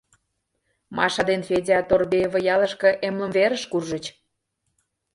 [0.95, 4.05] Маша ден Федя Торбеево ялышке эмлымверыш куржыч.